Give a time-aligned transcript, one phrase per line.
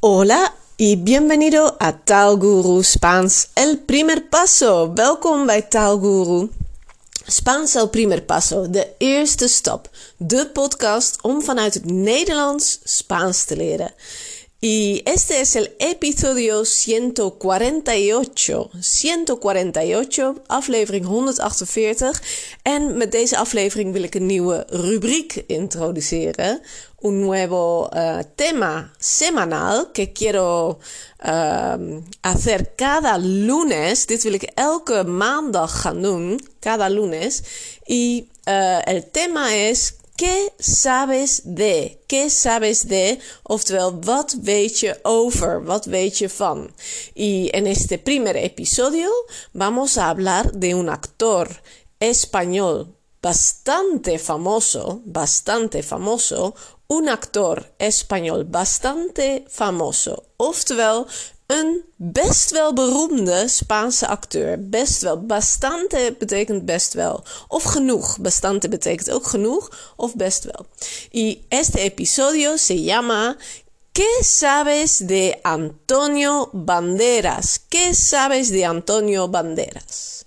[0.00, 4.92] Hola y bienvenido a Taalguru Spaans El Primer Paso.
[4.94, 6.48] Welkom bij Taalguru
[7.26, 9.88] Spaans El Primer Paso, de eerste stap.
[10.16, 13.94] De podcast om vanuit het Nederlands Spaans te leren.
[14.60, 18.70] Y este es el episodio 148.
[18.72, 22.22] 148, aflevering 148.
[22.62, 26.60] En met deze aflevering wil ik een nieuwe rubriek introduceren.
[27.00, 30.78] Un nuevo uh, tema semanal que quiero
[31.24, 34.06] uh, hacer cada lunes.
[34.06, 37.42] Dit wil ik maandag gaan cada lunes.
[37.84, 42.00] Y uh, el tema es ¿Qué sabes de?
[42.06, 43.18] ¿Qué sabes de?
[43.42, 45.64] Oftewel, wat weet je over?
[45.64, 46.70] Wat weet je van?
[47.14, 49.10] Y en este primer episodio
[49.52, 51.60] vamos a hablar de un actor
[51.98, 56.54] español bastante famoso, bastante famoso,
[56.86, 60.24] un actor español bastante famoso.
[60.36, 61.06] Oftewel,
[61.46, 64.68] een best wel beroemde Spaanse acteur.
[64.68, 65.26] Best wel.
[65.26, 67.24] Bastante betekent best wel.
[67.48, 68.18] Of genoeg.
[68.18, 70.66] Bastante betekent ook genoeg of best wel.
[71.10, 73.36] Y este episodio se llama
[73.92, 77.60] ¿Qué sabes de Antonio Banderas?
[77.68, 80.24] ¿Qué sabes de Antonio Banderas?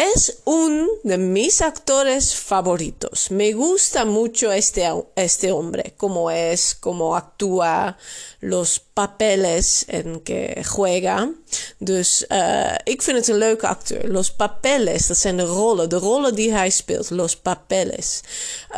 [0.00, 3.30] Es uno de mis actores favoritos.
[3.30, 7.98] Me gusta mucho este, este hombre, cómo es, cómo actúa,
[8.40, 11.30] los papeles en que juega.
[11.78, 14.08] Dus uh, ik vind het een leuke acteur.
[14.08, 17.10] Los papeles, dat zijn de rollen, de rollen die hij speelt.
[17.10, 18.20] Los papeles.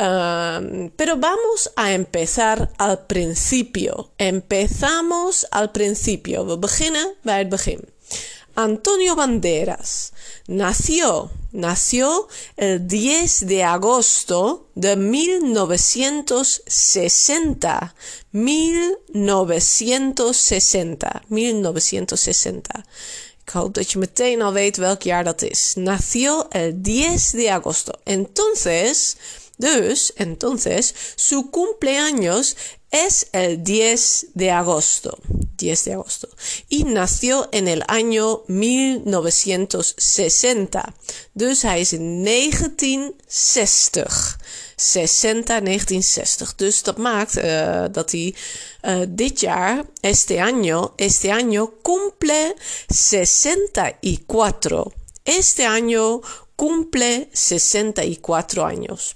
[0.01, 4.11] Um, pero vamos a empezar al principio.
[4.17, 6.47] Empezamos al principio.
[6.47, 7.93] We beginnen bij het begin.
[8.55, 10.13] Antonio Banderas
[10.47, 17.95] nació, nació el 10 de agosto de 1960.
[18.31, 21.23] 1960.
[21.29, 22.85] 1960.
[23.45, 25.73] Ik hoop dat je meteen al weet welk jaar dat is.
[25.75, 27.93] Nació el 10 de agosto.
[28.05, 29.17] Entonces,
[29.57, 32.57] dus, entonces, su cumpleaños
[32.93, 35.19] es el 10 de agosto.
[35.57, 36.29] 10 de agosto.
[36.69, 40.95] Y nació en el año 1960.
[41.33, 44.39] Dus hij is in 1960.
[44.77, 46.55] 60, 1960.
[46.57, 48.35] Dus dat maakt uh, dat hij
[48.83, 52.55] uh, dit jaar, este año, este año cumple
[52.89, 54.87] 64.
[55.23, 56.21] Este año
[56.57, 59.15] cumple 64 años.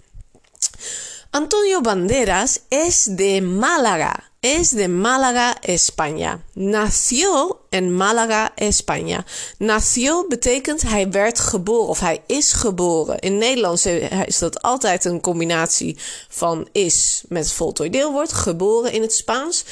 [1.37, 6.45] Antonio Banderas es de Málaga, es de Málaga, España.
[6.55, 9.25] Nació in Málaga, España.
[9.59, 13.19] Nació betekent hij werd geboren of hij is geboren.
[13.19, 13.87] In Nederlands
[14.27, 15.97] is dat altijd een combinatie
[16.29, 18.33] van is met voltooid deelwoord.
[18.33, 19.65] Geboren in het Spaans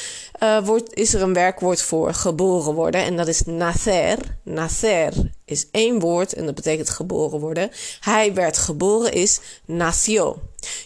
[0.42, 4.18] uh, wordt, is er een werkwoord voor geboren worden en dat is nacer.
[4.42, 5.12] Nacer
[5.44, 7.70] is één woord en dat betekent geboren worden.
[8.00, 10.38] Hij werd geboren is nació.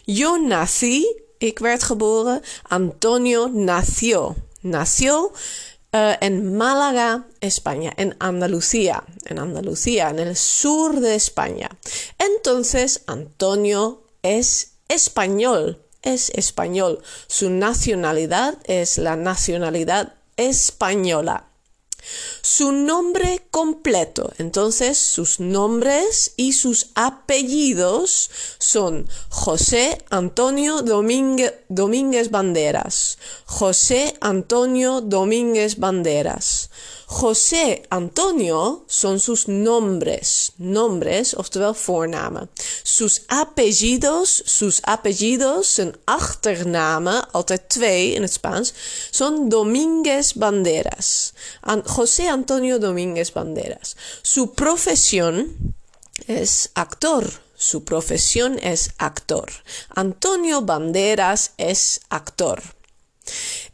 [0.05, 1.26] Yo nací,
[2.69, 4.37] Antonio nació.
[5.91, 11.71] Uh, en Málaga, España, en Andalucía, en Andalucía, en el sur de España.
[12.19, 17.00] Entonces, Antonio es español, es español.
[17.26, 21.48] Su nacionalidad es la nacionalidad española.
[22.43, 33.19] Su nombre completo, entonces sus nombres y sus apellidos son José Antonio Domínguez, Banderas.
[33.45, 36.58] José Antonio Domínguez Banderas.
[37.11, 42.51] José Antonio son sus nombres, nombres, oftewel voornamen.
[42.83, 48.73] Sus apellidos, sus apellidos, zijn achternamen, altijd twee in het Spaans,
[49.11, 51.33] son Domínguez Banderas.
[51.61, 53.97] An José Antonio Domínguez Banderas.
[54.23, 55.57] Su profesión
[56.27, 57.25] es actor.
[57.57, 59.51] Su profesión es actor.
[59.89, 62.63] Antonio Banderas es actor.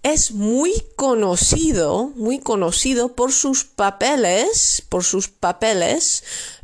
[0.05, 6.23] Es muy conocido, muy conocido por sus papeles, por sus papeles.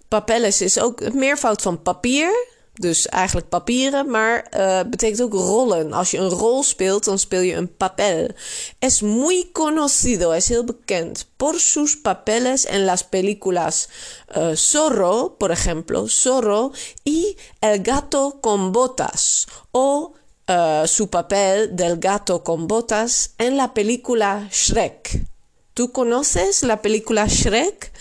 [0.08, 2.30] Papeles is ook het meervoud van papier,
[2.74, 5.92] dus eigenlijk papieren, maar uh, betekent ook rollen.
[5.92, 8.28] Als je een rol speelt, dan speel je een papel.
[8.78, 13.88] Es muy conocido, is heel bekend por sus papeles en las películas
[14.36, 16.72] uh, Zorro, por ejemplo, Zorro
[17.02, 20.12] y El gato con botas o
[20.50, 25.26] uh, su papel del gato con botas en la película Shrek.
[25.74, 27.92] ¿Tú conoces la película Shrek?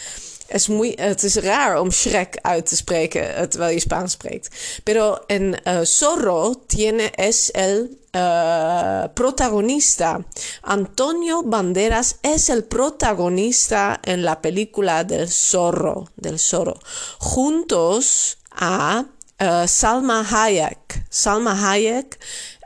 [0.50, 4.50] Es muy, het is raar om Shrek uit te spreken terwijl je Spaans spreekt.
[4.84, 10.25] Pero en uh, Zorro tiene es el eh, protagonista.
[10.63, 16.80] Antonio Banderas es el protagonista en la película del zorro, del zorro,
[17.19, 19.06] juntos a
[19.40, 21.06] eh, Salma Hayek.
[21.10, 22.20] Salma Hayek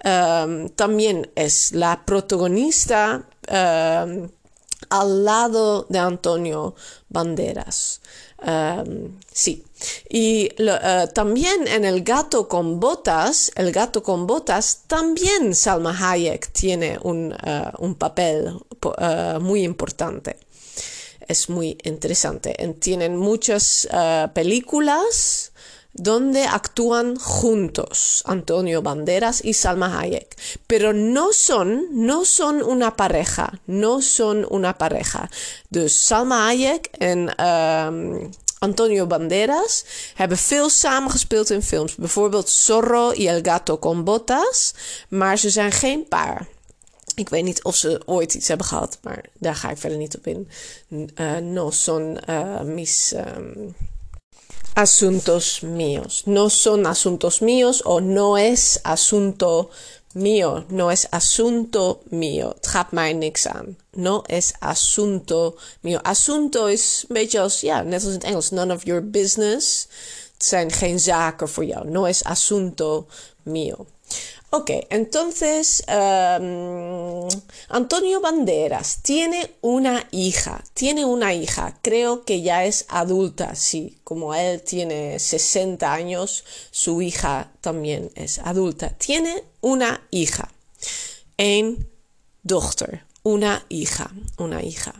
[0.04, 4.30] em, también es la protagonista em,
[4.90, 6.76] al lado de Antonio
[7.10, 8.02] Banderas.
[8.42, 9.64] Em, sí.
[10.10, 16.52] Y eh, también en El gato con botas, El gato con botas, también Salma Hayek
[16.52, 18.52] tiene un, eh, un papel
[19.40, 20.38] muy importante.
[21.26, 22.54] Es muy interesante.
[22.82, 23.88] Tienen muchas
[24.34, 25.53] películas
[25.94, 30.36] donde actúan juntos Antonio Banderas y Salma Hayek,
[30.68, 35.30] pero no son, no son una pareja, no son una pareja.
[35.70, 39.86] Dus Salma Hayek en um, Antonio Banderas
[40.16, 44.74] hebben veel samengespeeld in films, bijvoorbeeld Zorro y El Gato con Botas,
[45.10, 46.48] maar ze zijn geen paar.
[47.16, 50.18] Ik weet niet of ze ooit iets hebben gehad, maar daar ga ik verder niet
[50.18, 50.50] op in.
[50.90, 53.14] Uh, no son uh, mis...
[53.38, 53.76] Um,
[54.76, 56.24] asuntos míos.
[56.26, 59.70] No son asuntos míos o no es asunto
[60.14, 60.66] mío.
[60.70, 62.56] No es asunto mío.
[62.62, 63.78] Het mij niks aan.
[63.92, 66.00] No es asunto mío.
[66.02, 68.52] Asunto is een beetje als, net als in het.
[68.52, 69.88] None of your business.
[70.38, 71.90] Zijn zaken voor jou.
[71.90, 73.06] No es asunto
[73.44, 73.86] mío.
[74.50, 76.93] Ok, entonces um,
[77.70, 84.36] Antonio Banderas tiene una hija, tiene una hija, creo que ya es adulta, sí, como
[84.36, 90.50] él tiene 60 años, su hija también es adulta, tiene una hija,
[92.44, 94.94] dochter, una hija, una hija.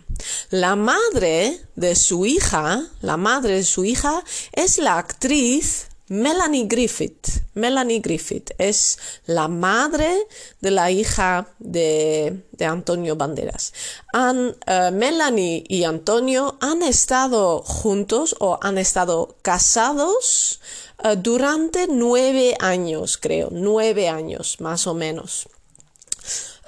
[0.50, 4.24] La madre de su hija, la madre de su hija
[4.54, 7.42] es la actriz Melanie Griffith.
[7.56, 10.28] Melanie Griffith es la madre
[10.62, 13.74] de la hija de, Antonio Banderas.
[14.14, 20.62] Eh, Melanie y Antonio han estado juntos o han estado casados
[21.04, 25.48] eh, durante nueve años, creo, nueve años más o menos.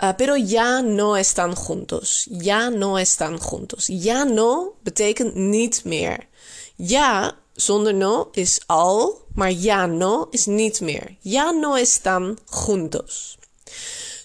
[0.01, 3.89] Eh, pero ya no están juntos, ya no están juntos.
[3.89, 6.29] Ya no betekent niet meer.
[6.77, 11.15] Ya zonder no is al, maar ya no is niet meer.
[11.21, 13.34] Ya no están juntos.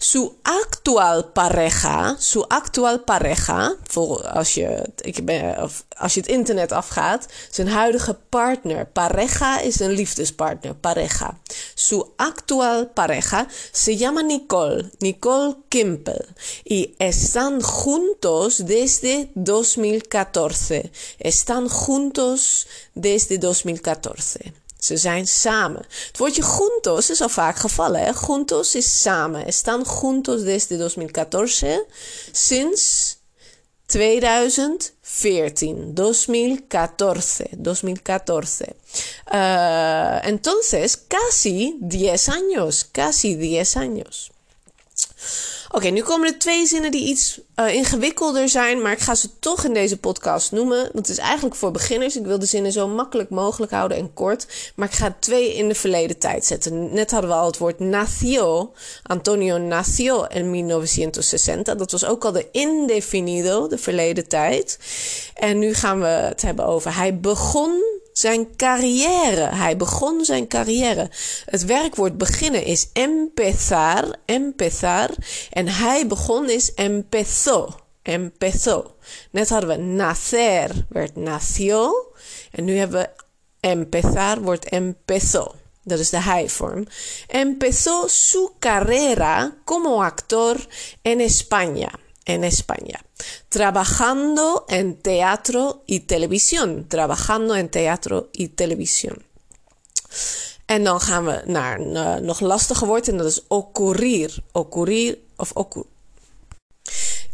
[0.03, 6.29] Su actual pareja, su actual pareja, voor als je, ik ben, of als je het
[6.29, 8.87] internet afgaat, zijn huidige partner.
[8.87, 11.39] Pareja is een liefdespartner, pareja.
[11.75, 16.27] Su actual pareja se llama Nicole, Nicole Kimpel.
[16.65, 20.91] Y están juntos desde 2014.
[21.19, 24.60] Están juntos desde 2014.
[24.81, 25.85] Ze zijn samen.
[26.07, 28.01] Het woordje juntos is al vaak gevallen.
[28.01, 28.13] Hè?
[28.27, 29.47] Juntos is samen.
[29.47, 31.85] Están juntos desde 2014.
[32.33, 33.17] Sinds
[33.87, 35.95] 2014.
[35.95, 37.47] 2014.
[37.63, 38.67] 2014.
[39.33, 42.89] Uh, entonces, casi 10 años.
[42.93, 44.31] Casi 10 años.
[45.73, 49.29] Oké, nu komen er twee zinnen die iets uh, ingewikkelder zijn, maar ik ga ze
[49.39, 50.79] toch in deze podcast noemen.
[50.79, 52.17] Want het is eigenlijk voor beginners.
[52.17, 54.73] Ik wil de zinnen zo makkelijk mogelijk houden en kort.
[54.75, 56.93] Maar ik ga twee in de verleden tijd zetten.
[56.93, 58.73] Net hadden we al het woord nació.
[59.03, 61.77] Antonio nació en 1960.
[61.77, 64.79] Dat was ook al de indefinido, de verleden tijd.
[65.35, 69.55] En nu gaan we het hebben over hij begon zijn carrière.
[69.55, 71.11] Hij begon zijn carrière.
[71.45, 75.11] Het werkwoord beginnen is empezar, empezar.
[75.51, 77.69] En hij begon is empezó,
[78.03, 78.95] empezó.
[79.31, 82.13] Net hadden we nacer, werd nació.
[82.51, 83.11] En nu hebben we
[83.61, 85.55] empezar, wordt empezó.
[85.85, 86.87] Dat is de hij-vorm.
[87.27, 90.67] Empezó su carrera como actor
[91.03, 91.91] en España
[92.25, 93.01] en España,
[93.49, 99.25] trabajando en teatro y televisión, trabajando en teatro y televisión.
[100.67, 104.39] En dan gaan we naar een uh, nog lastiger woord en dat is ocurrir.
[104.53, 105.85] Ocurrir of ocur.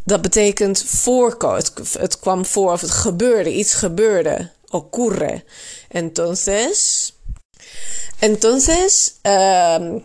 [0.04, 1.64] Dat betekent voorkomen.
[1.98, 3.52] Het, kwam voor of het gebeurde.
[3.52, 4.50] Iets gebeurde.
[4.70, 5.44] Ocurre.
[5.88, 7.12] Entonces.
[8.18, 9.14] Entonces.
[9.22, 10.04] Um,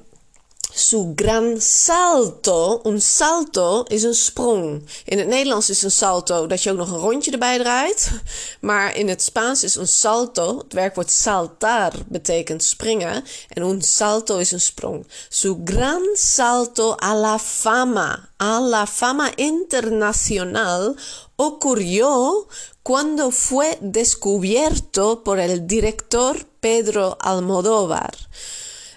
[0.74, 2.80] su gran salto.
[2.84, 4.86] Een salto is een sprong.
[5.06, 8.12] In het Nederlands is een salto dat je ook nog een rondje erbij draait.
[8.60, 13.24] Maar in het Spaans is een salto, het werkwoord saltar betekent springen.
[13.50, 15.08] En un salto is een sprong.
[15.30, 20.96] Su gran salto a la fama, a la fama internacional
[21.36, 22.48] ocurrió
[22.84, 28.16] cuando fue descubierto por el director Pedro Almodóvar.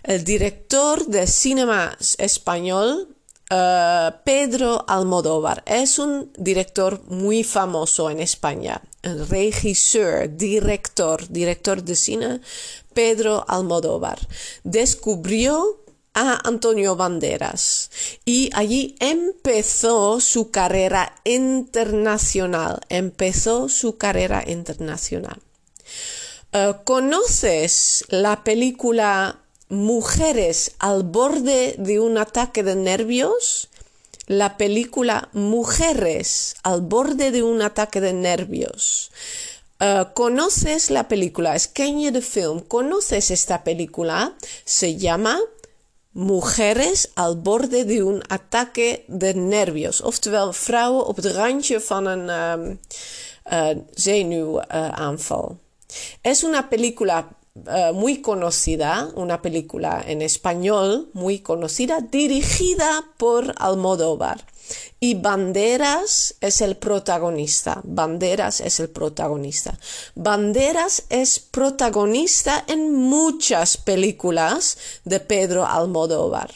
[0.04, 3.08] El director de cinema español
[3.50, 5.62] eh, Pedro Almodóvar.
[5.64, 8.82] Es un director muy famoso en España.
[9.02, 12.40] El regisseur, director, director de cine,
[12.92, 14.18] Pedro Almodóvar.
[14.62, 15.80] Descubrió
[16.12, 17.90] a Antonio Banderas
[18.26, 22.78] y allí empezó su carrera internacional.
[22.90, 25.40] Empezó su carrera internacional.
[26.52, 33.68] Eh, ¿Conoces la película Mujeres al borde de un ataque de nervios?
[34.26, 39.10] La película Mujeres al borde de un ataque de nervios.
[39.80, 41.54] Eh, ¿Conoces la película?
[41.54, 42.60] Es de film.
[42.60, 44.34] ¿Conoces esta película?
[44.64, 45.40] Se llama
[46.12, 50.00] Mujeres al borde de un ataque de nervios.
[50.00, 52.28] Oftewel, vrouwen op het randje van een
[52.60, 52.78] um,
[53.52, 55.58] uh, zenuwaanval.
[56.22, 64.44] Es una película uh, muy conocida, una película en español muy conocida, dirigida por Almodóvar.
[65.00, 67.80] Y Banderas es el protagonista.
[67.84, 69.78] Banderas es el protagonista.
[70.14, 76.50] Banderas es protagonista en muchas películas de Pedro Almodóvar.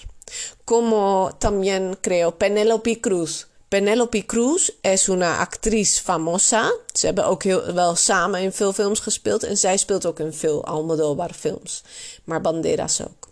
[0.65, 3.48] Como también creo Penélope Cruz.
[3.69, 6.75] Penélope Cruz is una actrice famosa.
[6.93, 9.43] Ze hebben ook heel, wel samen in veel films gespeeld.
[9.43, 11.83] En zij speelt ook in veel Almodóvar films.
[12.25, 13.29] Maar Banderas ook.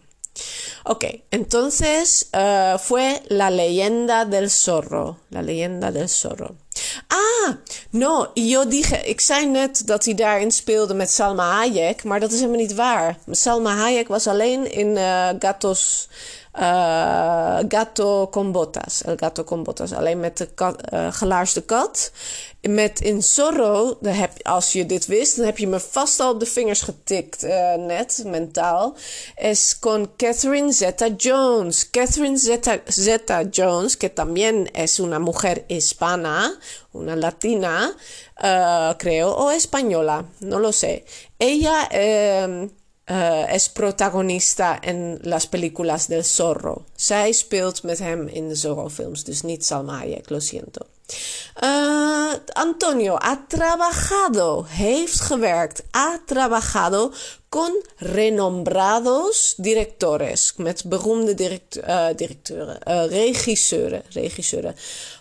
[0.84, 5.18] Ok, entonces uh, fue la leyenda del zorro.
[5.30, 6.56] La leyenda del zorro.
[7.06, 7.54] Ah,
[7.90, 12.32] no, yo dije, ik zei net dat hij daarin speelde met Salma Hayek, maar dat
[12.32, 13.18] is helemaal niet waar.
[13.30, 16.08] Salma Hayek was alleen in uh, Gatos
[16.58, 19.02] uh, gato con botas.
[19.02, 19.92] El gato con botas.
[19.92, 22.10] Alleen met de kat, uh, gelaarsde kat.
[22.60, 26.40] Met in Zorro, heb, als je dit wist, dan heb je me vast al op
[26.40, 27.42] de vingers getikt,
[27.76, 28.94] net, mentaal.
[29.34, 31.90] Es con Catherine Zeta-Jones.
[31.90, 32.38] Catherine
[32.86, 36.58] Zeta-Jones, que también es una mujer hispana,
[36.92, 37.94] una latina,
[38.42, 41.04] uh, creo, o española, no lo sé.
[41.38, 41.88] Ella...
[41.92, 42.68] Uh,
[43.10, 46.84] uh, es protagonista en las películas del Zorro.
[46.94, 50.86] Zij speelt met hem in de Zorro-films, dus niet Salma Hayek, lo siento.
[51.62, 57.12] Uh, Antonio ha trabajado, heeft gewerkt, ha trabajado
[57.48, 61.80] con renombrados directores, met beroemde direct,
[64.12, 64.74] regisseuren.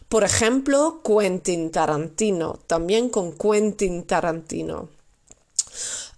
[0.10, 4.90] Por ejemplo, Quentin Tarantino, también con Quentin Tarantino.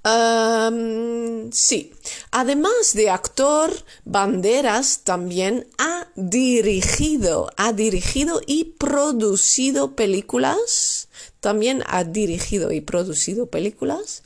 [0.04, 1.94] Um, sí,
[2.32, 3.72] además de actor,
[4.04, 11.10] Banderas también ha dirigido, ha dirigido y producido películas.
[11.40, 14.24] También ha dirigido y producido películas.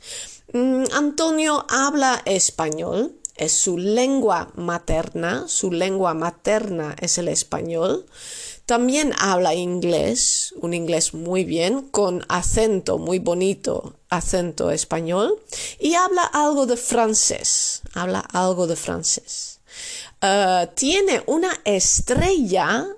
[0.54, 8.06] Um, Antonio habla español, es su lengua materna, su lengua materna es el español.
[8.66, 15.40] También habla inglés, un inglés muy bien, con acento muy bonito, acento español,
[15.78, 19.60] y habla algo de francés, habla algo de francés.
[20.20, 22.88] Uh, tiene una estrella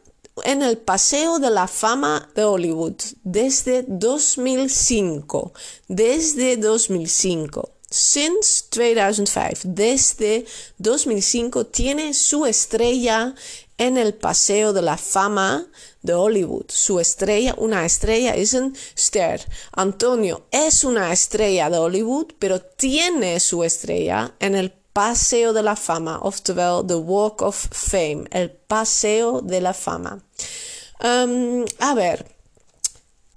[0.45, 5.53] en el Paseo de la Fama de Hollywood desde 2005,
[5.89, 7.73] desde 2005.
[7.91, 10.45] Since 2005, desde
[10.77, 13.35] 2005 tiene su estrella
[13.79, 15.67] en el Paseo de la Fama
[16.03, 16.67] de Hollywood.
[16.69, 19.47] Su estrella, una estrella es un ster.
[19.73, 25.77] Antonio es una estrella de Hollywood, pero tiene su estrella en el Paseo de la
[25.77, 30.21] Fama, oftewel the Walk of Fame, el Paseo de la Fama.
[31.01, 32.38] Um, a ver.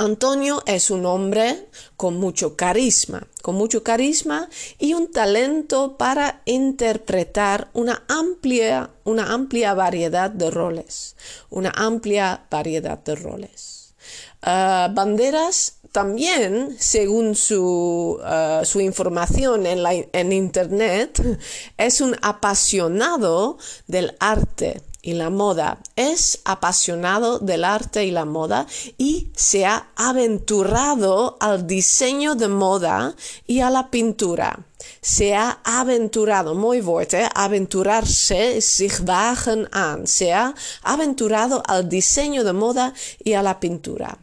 [0.01, 7.70] Antonio es un hombre con mucho carisma, con mucho carisma y un talento para interpretar
[7.74, 11.15] una amplia, una amplia variedad de roles,
[11.51, 13.93] una amplia variedad de roles.
[14.41, 21.22] Ah, Banderas también, según su, ah, su información en, en Internet,
[21.77, 25.79] es un apasionado del arte y la moda.
[25.96, 28.67] Es apasionado del arte y la moda
[28.98, 33.15] y se ha aventurado al diseño de moda
[33.48, 34.65] y a la pintura.
[35.01, 40.08] Se ha aventurado, muy fuerte, aventurarse, sich wagen an.
[40.08, 40.53] Se ha
[40.84, 42.93] aventurado al diseño de moda
[43.24, 44.17] y a la pintura.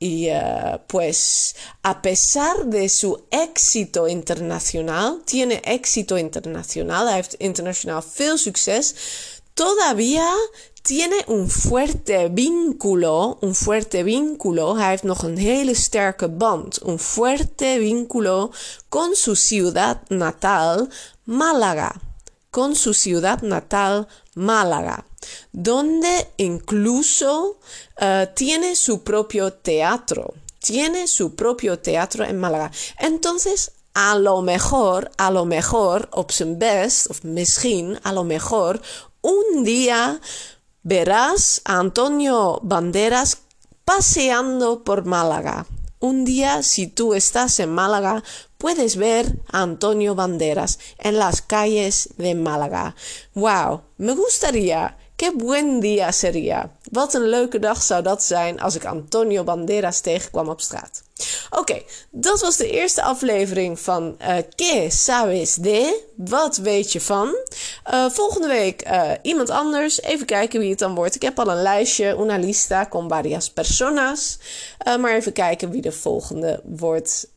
[0.00, 8.02] Y uh, pues a pesar de su éxito internacional, tiene éxito internacional, hij heeft internationaal
[8.02, 8.94] veel succes,
[9.58, 10.30] todavía
[10.82, 16.98] tiene un fuerte vínculo, un fuerte vínculo, hij heeft nog een hele sterke band, un
[16.98, 18.52] fuerte vínculo
[18.88, 20.88] con su ciudad natal,
[21.24, 21.92] Málaga,
[22.50, 25.04] con su ciudad natal, Málaga,
[25.50, 27.58] donde incluso
[28.00, 32.70] uh, tiene su propio teatro, tiene su propio teatro en Málaga.
[32.98, 38.80] Entonces, a lo mejor, a lo mejor, op zijn best, of misschien, a lo mejor,
[39.28, 40.20] un día
[40.82, 43.38] verás a Antonio Banderas
[43.84, 45.66] paseando por Málaga.
[46.00, 48.22] Un día, si tú estás en Málaga,
[48.56, 52.94] puedes ver a Antonio Banderas en las calles de Málaga.
[53.34, 53.82] ¡Wow!
[53.98, 54.96] Me gustaría.
[55.16, 56.70] ¡Qué buen día sería!
[56.92, 61.02] Wat een leuke dag zou dat zijn als ik Antonio Banderas tegenkwam op straat.
[61.50, 66.06] Oké, dat was de eerste aflevering van uh, ¿Qué sabes de?
[66.16, 67.36] Wat weet je van?
[67.90, 70.02] Uh, volgende week uh, iemand anders.
[70.02, 71.14] Even kijken wie het dan wordt.
[71.14, 72.16] Ik heb al een lijstje.
[72.20, 74.38] Una lista con varias personas.
[75.00, 77.28] maar even kijken wie de volgende wordt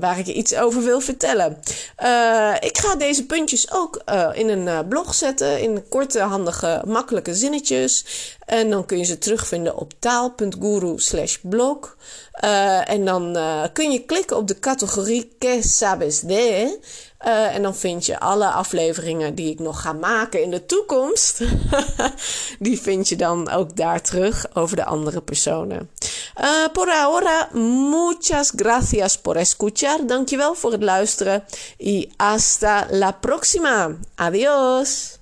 [0.00, 1.58] waar ik je iets over wil vertellen.
[2.60, 5.60] ik ga deze puntjes ook in een blog zetten.
[5.60, 8.04] In korte, handige, makkelijke zinnetjes.
[8.46, 11.96] En dan kun je ze terugvinden op taal.guru slash blog.
[12.44, 16.78] Uh, en dan uh, kun je klikken op de categorie Que sabes de?
[17.26, 21.40] Uh, en dan vind je alle afleveringen die ik nog ga maken in de toekomst.
[22.58, 25.90] die vind je dan ook daar terug over de andere personen.
[26.72, 30.06] por ahora, muchas gracias por escuchar.
[30.06, 31.44] Dankjewel voor het luisteren.
[31.78, 33.96] Y hasta la próxima.
[34.14, 35.15] Adiós.